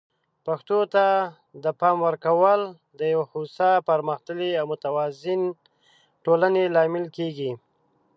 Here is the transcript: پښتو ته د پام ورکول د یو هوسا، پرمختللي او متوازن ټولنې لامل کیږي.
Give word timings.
پښتو 0.45 0.77
ته 0.93 1.05
د 1.63 1.65
پام 1.79 1.97
ورکول 2.07 2.61
د 2.99 3.01
یو 3.13 3.21
هوسا، 3.31 3.71
پرمختللي 3.89 4.51
او 4.59 4.65
متوازن 4.71 5.41
ټولنې 6.23 6.63
لامل 6.75 7.05
کیږي. 7.17 7.51